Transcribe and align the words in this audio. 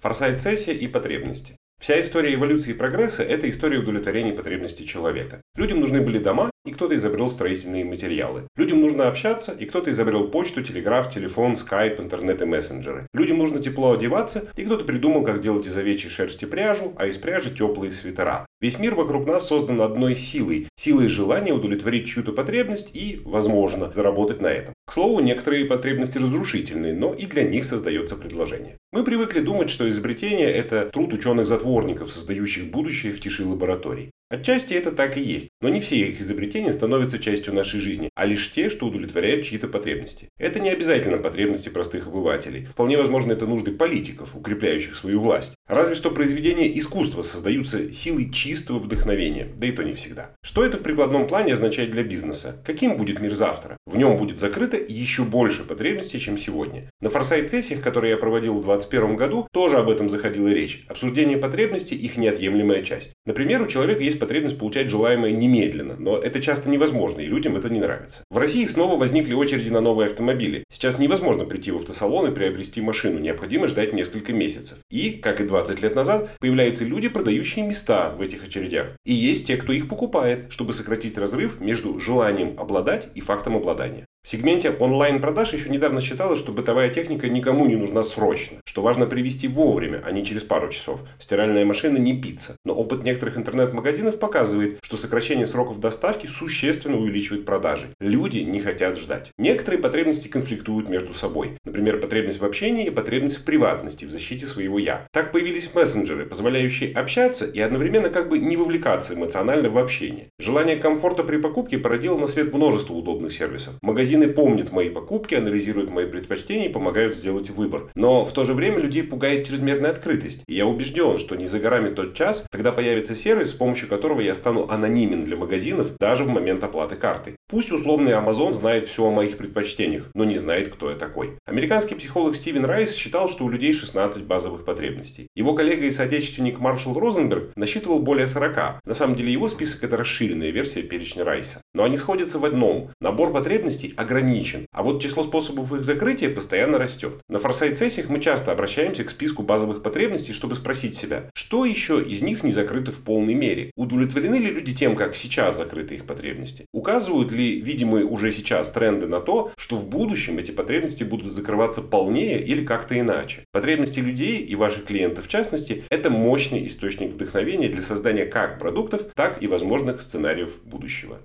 Форсайт-сессия 0.00 0.74
и 0.74 0.86
потребности. 0.86 1.56
Вся 1.80 2.00
история 2.00 2.34
эволюции 2.34 2.70
и 2.70 2.74
прогресса– 2.74 3.22
это 3.24 3.50
история 3.50 3.78
удовлетворения 3.78 4.32
потребностей 4.32 4.86
человека. 4.86 5.40
Людям 5.56 5.80
нужны 5.80 6.00
были 6.00 6.18
дома, 6.18 6.52
и 6.64 6.70
кто-то 6.70 6.94
изобрел 6.94 7.28
строительные 7.28 7.84
материалы. 7.84 8.44
Людям 8.56 8.80
нужно 8.80 9.08
общаться, 9.08 9.50
и 9.50 9.66
кто-то 9.66 9.90
изобрел 9.90 10.28
почту, 10.28 10.62
телеграф, 10.62 11.12
телефон, 11.12 11.56
скайп, 11.56 11.98
интернет 11.98 12.40
и 12.42 12.44
мессенджеры. 12.44 13.08
Людям 13.12 13.38
нужно 13.38 13.60
тепло 13.60 13.92
одеваться, 13.92 14.48
и 14.56 14.64
кто-то 14.64 14.84
придумал, 14.84 15.24
как 15.24 15.40
делать 15.40 15.66
из 15.66 15.76
овечьей 15.76 16.10
шерсти 16.10 16.44
пряжу, 16.44 16.94
а 16.96 17.08
из 17.08 17.18
пряжи 17.18 17.50
теплые 17.52 17.90
свитера. 17.90 18.46
Весь 18.60 18.78
мир 18.78 18.94
вокруг 18.94 19.26
нас 19.26 19.48
создан 19.48 19.80
одной 19.80 20.14
силой– 20.14 20.68
силой 20.76 21.08
желания 21.08 21.52
удовлетворить 21.52 22.06
чью-то 22.06 22.32
потребность 22.32 22.90
и, 22.94 23.20
возможно, 23.24 23.92
заработать 23.92 24.40
на 24.40 24.48
этом. 24.48 24.74
К 24.86 24.92
слову, 24.92 25.18
некоторые 25.18 25.64
потребности 25.64 26.18
разрушительные, 26.18 26.94
но 26.94 27.14
и 27.14 27.26
для 27.26 27.42
них 27.42 27.64
создается 27.64 28.14
предложение. 28.14 28.77
Мы 28.90 29.04
привыкли 29.04 29.40
думать, 29.40 29.68
что 29.68 29.86
изобретение– 29.90 30.50
это 30.54 30.86
труд 30.86 31.12
ученых-затворников, 31.12 32.10
создающих 32.10 32.70
будущее 32.70 33.12
в 33.12 33.20
тиши 33.20 33.44
лабораторий. 33.44 34.12
Отчасти 34.30 34.72
это 34.72 34.92
так 34.92 35.18
и 35.18 35.20
есть, 35.20 35.48
но 35.60 35.68
не 35.68 35.82
все 35.82 36.08
их 36.08 36.22
изобретения 36.22 36.72
становятся 36.72 37.18
частью 37.18 37.52
нашей 37.52 37.80
жизни, 37.80 38.08
а 38.14 38.24
лишь 38.24 38.50
те, 38.50 38.70
что 38.70 38.86
удовлетворяют 38.86 39.44
чьи-то 39.44 39.68
потребности. 39.68 40.30
Это 40.38 40.58
не 40.58 40.70
обязательно 40.70 41.18
потребности 41.18 41.68
простых 41.68 42.06
обывателей. 42.06 42.64
Вполне 42.64 42.96
возможно, 42.96 43.32
это 43.32 43.46
нужды 43.46 43.72
политиков, 43.72 44.34
укрепляющих 44.34 44.96
свою 44.96 45.20
власть. 45.20 45.54
Разве 45.68 45.94
что 45.94 46.10
произведения 46.10 46.78
искусства 46.78 47.20
создаются 47.20 47.92
силой 47.92 48.30
чистого 48.30 48.78
вдохновения, 48.78 49.48
да 49.58 49.66
и 49.66 49.72
то 49.72 49.84
не 49.84 49.92
всегда. 49.92 50.30
Что 50.42 50.64
это 50.64 50.78
в 50.78 50.82
прикладном 50.82 51.28
плане 51.28 51.52
означает 51.52 51.90
для 51.90 52.02
бизнеса? 52.02 52.62
Каким 52.64 52.96
будет 52.96 53.20
мир 53.20 53.34
завтра? 53.34 53.76
В 53.84 53.98
нем 53.98 54.16
будет 54.16 54.38
закрыто 54.38 54.78
еще 54.78 55.24
больше 55.24 55.64
потребностей, 55.64 56.18
чем 56.18 56.38
сегодня. 56.38 56.88
На 57.02 57.10
форсайт-сессиях, 57.10 57.82
которые 57.82 58.12
я 58.12 58.16
проводил 58.16 58.54
в 58.54 58.64
2021 58.64 59.16
году, 59.16 59.46
тоже 59.52 59.76
об 59.76 59.90
этом 59.90 60.08
заходила 60.08 60.48
речь. 60.48 60.86
Обсуждение 60.88 61.36
потребностей– 61.36 61.96
их 61.96 62.16
неотъемлемая 62.16 62.82
часть. 62.82 63.12
Например, 63.26 63.60
у 63.60 63.66
человека 63.66 64.02
есть 64.02 64.18
потребность 64.18 64.58
получать 64.58 64.88
желаемое 64.88 65.32
немедленно, 65.32 65.96
но 65.98 66.16
это 66.16 66.40
часто 66.40 66.70
невозможно, 66.70 67.20
и 67.20 67.26
людям 67.26 67.56
это 67.56 67.68
не 67.68 67.80
нравится. 67.80 68.22
В 68.30 68.38
России 68.38 68.64
снова 68.64 68.98
возникли 68.98 69.34
очереди 69.34 69.68
на 69.68 69.82
новые 69.82 70.06
автомобили. 70.06 70.64
Сейчас 70.70 70.98
невозможно 70.98 71.44
прийти 71.44 71.72
в 71.72 71.76
автосалон 71.76 72.30
и 72.30 72.34
приобрести 72.34 72.80
машину, 72.80 73.18
необходимо 73.18 73.68
ждать 73.68 73.92
несколько 73.92 74.32
месяцев. 74.32 74.78
И, 74.90 75.10
как 75.10 75.42
и 75.42 75.44
20 75.58 75.82
лет 75.82 75.94
назад, 75.96 76.30
появляются 76.38 76.84
люди, 76.84 77.08
продающие 77.08 77.66
места 77.66 78.10
в 78.10 78.20
этих 78.20 78.44
очередях. 78.44 78.90
И 79.04 79.12
есть 79.12 79.46
те, 79.46 79.56
кто 79.56 79.72
их 79.72 79.88
покупает, 79.88 80.52
чтобы 80.52 80.72
сократить 80.72 81.18
разрыв 81.18 81.60
между 81.60 81.98
желанием 81.98 82.58
обладать 82.60 83.08
и 83.14 83.20
фактом 83.20 83.56
обладания. 83.56 84.06
В 84.28 84.30
сегменте 84.30 84.72
онлайн-продаж 84.78 85.54
еще 85.54 85.70
недавно 85.70 86.02
считалось, 86.02 86.38
что 86.38 86.52
бытовая 86.52 86.90
техника 86.90 87.30
никому 87.30 87.64
не 87.64 87.76
нужна 87.76 88.02
срочно, 88.02 88.58
что 88.66 88.82
важно 88.82 89.06
привезти 89.06 89.48
вовремя, 89.48 90.02
а 90.04 90.12
не 90.12 90.22
через 90.22 90.42
пару 90.44 90.68
часов. 90.68 91.02
Стиральная 91.18 91.64
машина 91.64 91.96
не 91.96 92.20
пицца. 92.20 92.56
Но 92.66 92.74
опыт 92.74 93.04
некоторых 93.04 93.38
интернет-магазинов 93.38 94.18
показывает, 94.18 94.80
что 94.82 94.98
сокращение 94.98 95.46
сроков 95.46 95.80
доставки 95.80 96.26
существенно 96.26 96.98
увеличивает 96.98 97.46
продажи. 97.46 97.86
Люди 98.00 98.40
не 98.40 98.60
хотят 98.60 98.98
ждать. 98.98 99.32
Некоторые 99.38 99.80
потребности 99.80 100.28
конфликтуют 100.28 100.90
между 100.90 101.14
собой. 101.14 101.52
Например, 101.64 101.98
потребность 101.98 102.42
в 102.42 102.44
общении 102.44 102.88
и 102.88 102.90
потребность 102.90 103.38
в 103.38 103.44
приватности, 103.44 104.04
в 104.04 104.10
защите 104.10 104.44
своего 104.44 104.78
«я». 104.78 105.06
Так 105.10 105.32
появились 105.32 105.72
мессенджеры, 105.72 106.26
позволяющие 106.26 106.92
общаться 106.92 107.46
и 107.46 107.60
одновременно 107.60 108.10
как 108.10 108.28
бы 108.28 108.38
не 108.38 108.58
вовлекаться 108.58 109.14
эмоционально 109.14 109.70
в 109.70 109.78
общение. 109.78 110.26
Желание 110.38 110.76
комфорта 110.76 111.24
при 111.24 111.38
покупке 111.38 111.78
породило 111.78 112.18
на 112.18 112.28
свет 112.28 112.52
множество 112.52 112.92
удобных 112.92 113.32
сервисов. 113.32 113.76
Магазин 113.80 114.07
Магазины 114.08 114.32
помнят 114.32 114.72
мои 114.72 114.88
покупки, 114.88 115.34
анализируют 115.34 115.90
мои 115.90 116.06
предпочтения 116.06 116.70
и 116.70 116.72
помогают 116.72 117.14
сделать 117.14 117.50
выбор. 117.50 117.90
Но 117.94 118.24
в 118.24 118.32
то 118.32 118.46
же 118.46 118.54
время 118.54 118.78
людей 118.78 119.02
пугает 119.02 119.46
чрезмерная 119.46 119.90
открытость. 119.90 120.44
И 120.46 120.54
я 120.54 120.64
убежден, 120.64 121.18
что 121.18 121.36
не 121.36 121.46
за 121.46 121.58
горами 121.58 121.94
тот 121.94 122.14
час, 122.14 122.46
когда 122.50 122.72
появится 122.72 123.14
сервис, 123.14 123.50
с 123.50 123.54
помощью 123.54 123.86
которого 123.86 124.20
я 124.20 124.34
стану 124.34 124.66
анонимен 124.70 125.26
для 125.26 125.36
магазинов 125.36 125.94
даже 125.98 126.24
в 126.24 126.28
момент 126.28 126.64
оплаты 126.64 126.96
картой. 126.96 127.36
Пусть 127.50 127.72
условный 127.72 128.12
Amazon 128.12 128.52
знает 128.52 128.86
все 128.86 129.06
о 129.06 129.10
моих 129.10 129.38
предпочтениях, 129.38 130.10
но 130.12 130.24
не 130.24 130.36
знает, 130.36 130.70
кто 130.70 130.90
я 130.90 130.96
такой. 130.96 131.38
Американский 131.46 131.94
психолог 131.94 132.36
Стивен 132.36 132.66
Райс 132.66 132.94
считал, 132.94 133.30
что 133.30 133.46
у 133.46 133.48
людей 133.48 133.72
16 133.72 134.24
базовых 134.24 134.66
потребностей. 134.66 135.28
Его 135.34 135.54
коллега 135.54 135.86
и 135.86 135.90
соотечественник 135.90 136.58
Маршал 136.58 136.92
Розенберг 136.92 137.52
насчитывал 137.56 138.00
более 138.00 138.26
40. 138.26 138.84
На 138.84 138.94
самом 138.94 139.14
деле 139.16 139.32
его 139.32 139.48
список 139.48 139.82
это 139.82 139.96
расширенная 139.96 140.50
версия 140.50 140.82
перечня 140.82 141.24
Райса. 141.24 141.62
Но 141.72 141.84
они 141.84 141.96
сходятся 141.96 142.38
в 142.38 142.44
одном. 142.44 142.90
Набор 143.00 143.32
потребностей 143.32 143.94
ограничен, 143.96 144.66
а 144.70 144.82
вот 144.82 145.00
число 145.00 145.22
способов 145.22 145.72
их 145.72 145.84
закрытия 145.84 146.28
постоянно 146.28 146.76
растет. 146.76 147.22
На 147.30 147.38
форсайт-сессиях 147.38 148.10
мы 148.10 148.20
часто 148.20 148.52
обращаемся 148.52 149.04
к 149.04 149.10
списку 149.10 149.42
базовых 149.42 149.82
потребностей, 149.82 150.34
чтобы 150.34 150.54
спросить 150.54 150.92
себя, 150.92 151.30
что 151.32 151.64
еще 151.64 152.02
из 152.02 152.20
них 152.20 152.44
не 152.44 152.52
закрыто 152.52 152.92
в 152.92 153.00
полной 153.00 153.32
мере? 153.32 153.70
Удовлетворены 153.74 154.34
ли 154.34 154.50
люди 154.50 154.74
тем, 154.74 154.96
как 154.96 155.16
сейчас 155.16 155.56
закрыты 155.56 155.94
их 155.94 156.04
потребности? 156.04 156.66
Указывают 156.74 157.32
ли 157.38 157.60
видимые 157.60 158.04
уже 158.04 158.32
сейчас 158.32 158.70
тренды 158.70 159.06
на 159.06 159.20
то, 159.20 159.52
что 159.56 159.76
в 159.76 159.86
будущем 159.86 160.38
эти 160.38 160.50
потребности 160.50 161.04
будут 161.04 161.32
закрываться 161.32 161.80
полнее 161.80 162.42
или 162.42 162.64
как-то 162.64 162.98
иначе? 162.98 163.44
Потребности 163.52 164.00
людей 164.00 164.38
и 164.38 164.54
ваших 164.54 164.84
клиентов 164.84 165.26
в 165.26 165.28
частности– 165.28 165.84
это 165.90 166.10
мощный 166.10 166.66
источник 166.66 167.12
вдохновения 167.12 167.68
для 167.68 167.82
создания 167.82 168.26
как 168.26 168.58
продуктов, 168.58 169.06
так 169.14 169.42
и 169.42 169.46
возможных 169.46 170.02
сценариев 170.02 170.62
будущего. 170.64 171.20